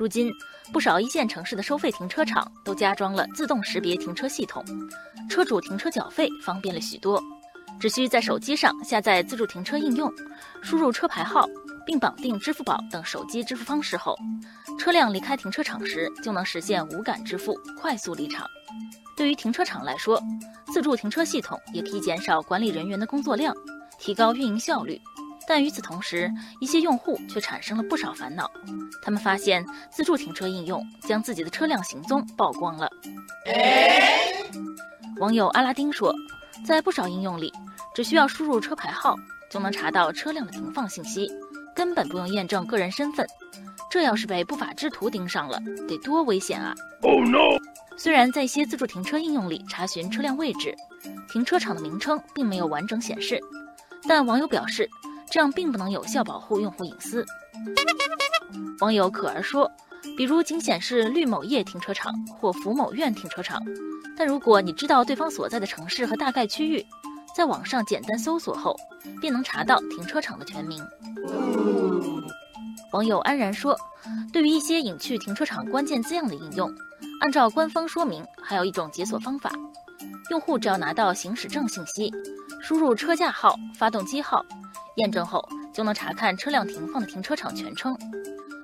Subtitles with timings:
[0.00, 0.32] 如今，
[0.72, 4.64] 不少一线城市的收费停车场都加装了自动识别停车系统，
[5.28, 7.22] 车主停车缴费方便了许多。
[7.78, 10.10] 只需在手机上下载自助停车应用，
[10.62, 11.46] 输入车牌号，
[11.84, 14.16] 并绑定支付宝等手机支付方式后，
[14.78, 18.46] 车辆离开停车场时就能实现无感支付，快速离场。
[19.18, 20.18] 对于停车场来说，
[20.72, 23.54] 自助停车系统也可以减少管理人员的工作量，
[23.98, 24.98] 提高运营效率。
[25.50, 28.48] 但与此同时，一些用户却产生了不少烦恼。
[29.02, 32.88] 他们发现自助停车应用将自己的车辆行踪曝光了。
[35.18, 36.14] 网友阿拉丁说，
[36.64, 37.52] 在不少应用里。
[37.96, 39.16] 只需要输入车牌号，
[39.50, 41.28] 就能查到车辆的停放信息，
[41.74, 43.26] 根本不用验证个人身份。
[43.90, 45.58] 这要是被不法之徒盯上了，
[45.88, 46.72] 得多危险啊
[47.02, 47.58] ！Oh no！
[47.96, 50.76] 虽然在一些自助停车应用里查询车辆位置、
[51.28, 53.40] 停车场的名称并没有完整显示，
[54.06, 54.88] 但网友表示，
[55.30, 57.24] 这样并不能有效保护用户隐私。
[58.80, 59.70] 网友可儿说，
[60.16, 63.62] 比如仅显示绿某业停车场或福某苑停车场，
[64.16, 66.84] 但如果你知道对方所在的城市和大概区域，
[67.36, 68.76] 在网上简单搜索后，
[69.20, 70.84] 便能查到停车场的全名。
[72.92, 73.78] 网友安然说
[74.32, 76.68] ：“对于一些隐去停车场关键字样的应用，
[77.20, 79.52] 按照官方说明，还有一种解锁方法。
[80.30, 82.12] 用户只要拿到行驶证信息，
[82.60, 84.44] 输入车架号、发动机号，
[85.00, 87.96] 验证后就能查看车辆停放的停车场全称。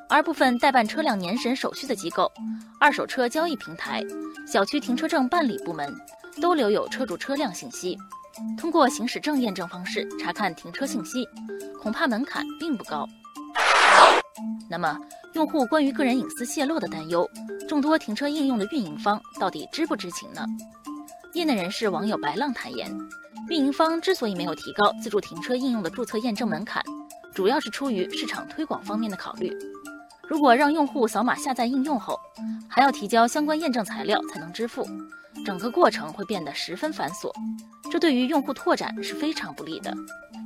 [0.09, 2.31] 而部分代办车辆年审手续的机构、
[2.79, 4.01] 二手车交易平台、
[4.47, 5.93] 小区停车证办理部门，
[6.41, 7.99] 都留有车主车辆信息。”
[8.59, 11.27] 通过行驶证验证方式查看停车信息，
[11.81, 13.09] 恐怕门槛并不高。
[14.69, 14.99] 那么，
[15.33, 17.27] 用户关于个人隐私泄露的担忧，
[17.67, 20.45] 众多停车应用的运营方到底知不知情呢？
[21.37, 22.91] 业内人士网友白浪坦言，
[23.51, 26.83] 运营方之所以没有提高自助停车应用的注册验证门槛，
[27.35, 29.55] 主要是出于市场推广方面的考虑。
[30.27, 32.19] 如果让用户扫码下载应用后，
[32.67, 34.89] 还要提交相关验证材料才能支付，
[35.45, 37.31] 整个过程会变得十分繁琐。
[37.91, 39.95] 这对于用户拓展是非常不利的。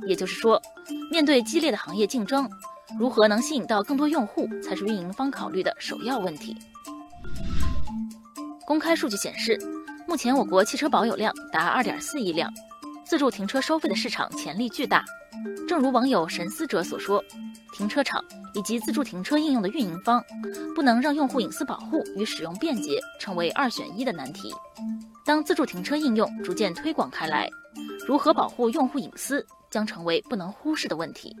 [0.05, 0.61] 也就是说，
[1.09, 2.49] 面对激烈的行业竞争，
[2.99, 6.53] 如何能吸引到更多用户，才是运营方考虑的首要问题。
[8.65, 9.57] 公开数据显示，
[10.11, 12.53] 目前我国汽车保有量达2.4亿辆，
[13.05, 15.05] 自助停车收费的市场潜力巨大。
[15.65, 17.23] 正如网友神思者所说，
[17.71, 18.21] 停车场
[18.53, 20.21] 以及自助停车应用的运营方，
[20.75, 24.53] 不能让用户隐私保护与使用便捷成为二选一的难题。
[25.23, 27.49] 当自助停车应用逐渐推广开来，
[28.05, 31.33] 如何保护用户隐私将成为不能忽视的问题。